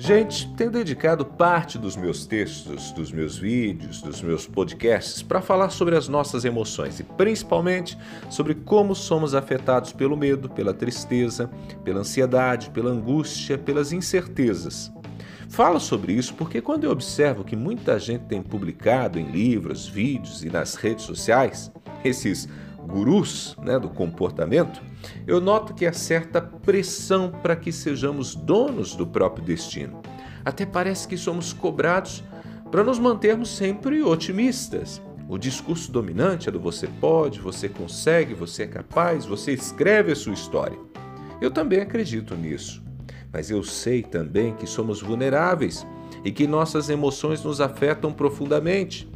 Gente, 0.00 0.48
tenho 0.54 0.70
dedicado 0.70 1.26
parte 1.26 1.76
dos 1.76 1.96
meus 1.96 2.24
textos, 2.24 2.92
dos 2.92 3.10
meus 3.10 3.36
vídeos, 3.36 4.00
dos 4.00 4.22
meus 4.22 4.46
podcasts 4.46 5.22
para 5.24 5.42
falar 5.42 5.70
sobre 5.70 5.96
as 5.96 6.06
nossas 6.06 6.44
emoções 6.44 7.00
e 7.00 7.02
principalmente 7.02 7.98
sobre 8.30 8.54
como 8.54 8.94
somos 8.94 9.34
afetados 9.34 9.92
pelo 9.92 10.16
medo, 10.16 10.48
pela 10.48 10.72
tristeza, 10.72 11.50
pela 11.82 11.98
ansiedade, 11.98 12.70
pela 12.70 12.92
angústia, 12.92 13.58
pelas 13.58 13.92
incertezas. 13.92 14.92
Falo 15.48 15.80
sobre 15.80 16.12
isso 16.12 16.32
porque 16.34 16.60
quando 16.60 16.84
eu 16.84 16.92
observo 16.92 17.42
que 17.42 17.56
muita 17.56 17.98
gente 17.98 18.26
tem 18.26 18.40
publicado 18.40 19.18
em 19.18 19.28
livros, 19.32 19.88
vídeos 19.88 20.44
e 20.44 20.48
nas 20.48 20.76
redes 20.76 21.06
sociais 21.06 21.72
esses 22.04 22.48
gurus 22.88 23.54
né, 23.62 23.78
do 23.78 23.88
comportamento, 23.88 24.80
eu 25.26 25.40
noto 25.40 25.74
que 25.74 25.86
há 25.86 25.92
certa 25.92 26.40
pressão 26.40 27.30
para 27.30 27.54
que 27.54 27.70
sejamos 27.70 28.34
donos 28.34 28.96
do 28.96 29.06
próprio 29.06 29.44
destino. 29.44 30.00
Até 30.44 30.64
parece 30.64 31.06
que 31.06 31.16
somos 31.16 31.52
cobrados 31.52 32.24
para 32.70 32.82
nos 32.82 32.98
mantermos 32.98 33.50
sempre 33.50 34.02
otimistas. 34.02 35.00
O 35.28 35.36
discurso 35.36 35.92
dominante 35.92 36.48
é 36.48 36.52
do 36.52 36.58
você 36.58 36.86
pode, 36.86 37.38
você 37.38 37.68
consegue, 37.68 38.32
você 38.32 38.62
é 38.62 38.66
capaz, 38.66 39.26
você 39.26 39.52
escreve 39.52 40.12
a 40.12 40.16
sua 40.16 40.32
história. 40.32 40.78
Eu 41.40 41.50
também 41.50 41.80
acredito 41.80 42.34
nisso, 42.34 42.82
mas 43.30 43.50
eu 43.50 43.62
sei 43.62 44.02
também 44.02 44.54
que 44.54 44.66
somos 44.66 45.02
vulneráveis 45.02 45.86
e 46.24 46.32
que 46.32 46.46
nossas 46.46 46.88
emoções 46.88 47.44
nos 47.44 47.60
afetam 47.60 48.12
profundamente. 48.12 49.08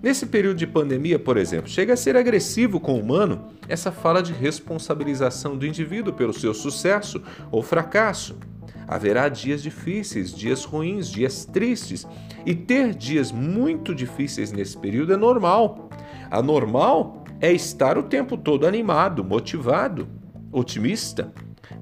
Nesse 0.00 0.26
período 0.26 0.58
de 0.58 0.66
pandemia, 0.66 1.18
por 1.18 1.36
exemplo, 1.36 1.68
chega 1.68 1.94
a 1.94 1.96
ser 1.96 2.16
agressivo 2.16 2.78
com 2.78 2.94
o 2.94 3.00
humano 3.00 3.48
essa 3.68 3.90
fala 3.90 4.22
de 4.22 4.32
responsabilização 4.32 5.56
do 5.56 5.66
indivíduo 5.66 6.14
pelo 6.14 6.32
seu 6.32 6.54
sucesso 6.54 7.20
ou 7.50 7.62
fracasso. 7.62 8.38
Haverá 8.86 9.28
dias 9.28 9.60
difíceis, 9.60 10.32
dias 10.32 10.64
ruins, 10.64 11.10
dias 11.10 11.44
tristes, 11.44 12.06
e 12.46 12.54
ter 12.54 12.94
dias 12.94 13.32
muito 13.32 13.92
difíceis 13.92 14.52
nesse 14.52 14.78
período 14.78 15.12
é 15.12 15.16
normal. 15.16 15.90
A 16.30 16.40
normal 16.40 17.24
é 17.40 17.52
estar 17.52 17.98
o 17.98 18.04
tempo 18.04 18.36
todo 18.36 18.66
animado, 18.66 19.24
motivado, 19.24 20.08
otimista. 20.52 21.32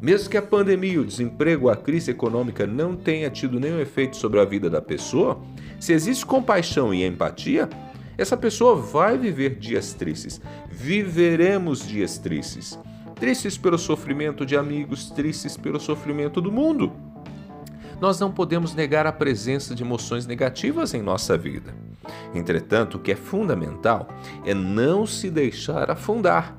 Mesmo 0.01 0.31
que 0.31 0.37
a 0.37 0.43
pandemia, 0.43 1.01
o 1.01 1.05
desemprego, 1.05 1.69
a 1.69 1.77
crise 1.77 2.11
econômica 2.11 2.67
não 2.67 2.97
tenha 2.97 3.31
tido 3.31 3.61
nenhum 3.61 3.79
efeito 3.79 4.17
sobre 4.17 4.41
a 4.41 4.45
vida 4.45 4.69
da 4.69 4.81
pessoa, 4.81 5.41
se 5.79 5.93
existe 5.93 6.27
compaixão 6.27 6.93
e 6.93 7.05
empatia, 7.05 7.69
essa 8.19 8.37
pessoa 8.37 8.77
vai 8.77 9.19
viver 9.19 9.57
dias 9.57 9.93
tristes. 9.93 10.41
Viveremos 10.71 11.87
dias 11.87 12.19
tristes. 12.19 12.79
Tristes 13.15 13.57
pelo 13.57 13.79
sofrimento 13.79 14.45
de 14.45 14.57
amigos, 14.57 15.11
tristes 15.11 15.57
pelo 15.57 15.81
sofrimento 15.81 16.41
do 16.41 16.53
mundo. 16.53 16.93
Nós 18.01 18.21
não 18.21 18.31
podemos 18.31 18.75
negar 18.75 19.07
a 19.07 19.13
presença 19.13 19.75
de 19.75 19.83
emoções 19.83 20.27
negativas 20.27 20.93
em 20.93 21.03
nossa 21.03 21.37
vida. 21.37 21.75
Entretanto, 22.35 22.97
o 22.97 23.01
que 23.01 23.13
é 23.13 23.17
fundamental 23.17 24.09
é 24.45 24.53
não 24.53 25.07
se 25.07 25.31
deixar 25.31 25.91
afundar. 25.91 26.57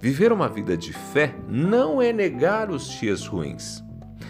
Viver 0.00 0.32
uma 0.32 0.48
vida 0.48 0.76
de 0.76 0.92
fé 0.92 1.34
não 1.46 2.00
é 2.00 2.12
negar 2.12 2.70
os 2.70 2.88
dias 2.88 3.26
ruins. 3.26 3.82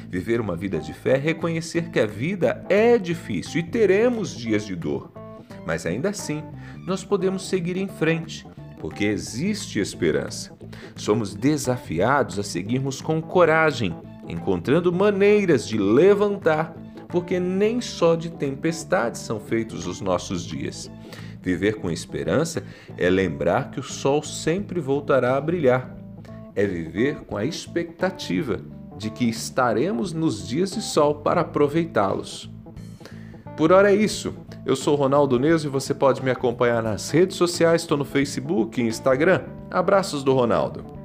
Viver 0.08 0.40
uma 0.40 0.54
vida 0.54 0.78
de 0.78 0.92
fé 0.92 1.12
é 1.12 1.18
reconhecer 1.18 1.90
que 1.90 1.98
a 1.98 2.06
vida 2.06 2.64
é 2.68 2.98
difícil 2.98 3.60
e 3.60 3.62
teremos 3.62 4.36
dias 4.36 4.66
de 4.66 4.76
dor. 4.76 5.21
Mas 5.66 5.86
ainda 5.86 6.10
assim, 6.10 6.42
nós 6.86 7.04
podemos 7.04 7.48
seguir 7.48 7.76
em 7.76 7.88
frente, 7.88 8.46
porque 8.80 9.04
existe 9.04 9.78
esperança. 9.78 10.52
Somos 10.96 11.34
desafiados 11.34 12.38
a 12.38 12.42
seguirmos 12.42 13.00
com 13.00 13.20
coragem, 13.20 13.94
encontrando 14.28 14.92
maneiras 14.92 15.66
de 15.66 15.78
levantar, 15.78 16.74
porque 17.08 17.38
nem 17.38 17.80
só 17.80 18.14
de 18.14 18.30
tempestades 18.30 19.20
são 19.20 19.38
feitos 19.38 19.86
os 19.86 20.00
nossos 20.00 20.44
dias. 20.44 20.90
Viver 21.42 21.76
com 21.76 21.90
esperança 21.90 22.62
é 22.96 23.10
lembrar 23.10 23.70
que 23.70 23.80
o 23.80 23.82
sol 23.82 24.22
sempre 24.22 24.80
voltará 24.80 25.36
a 25.36 25.40
brilhar. 25.40 25.96
É 26.54 26.64
viver 26.64 27.22
com 27.24 27.36
a 27.36 27.44
expectativa 27.44 28.60
de 28.96 29.10
que 29.10 29.24
estaremos 29.24 30.12
nos 30.12 30.46
dias 30.46 30.70
de 30.72 30.80
sol 30.80 31.16
para 31.16 31.40
aproveitá-los. 31.40 32.48
Por 33.56 33.72
hora 33.72 33.92
é 33.92 33.96
isso. 33.96 34.34
Eu 34.64 34.76
sou 34.76 34.94
Ronaldo 34.94 35.40
Neso 35.40 35.66
e 35.66 35.70
você 35.70 35.92
pode 35.92 36.22
me 36.22 36.30
acompanhar 36.30 36.80
nas 36.80 37.10
redes 37.10 37.36
sociais, 37.36 37.82
estou 37.82 37.98
no 37.98 38.04
Facebook 38.04 38.80
e 38.80 38.86
Instagram. 38.86 39.42
Abraços 39.68 40.22
do 40.22 40.32
Ronaldo. 40.32 41.01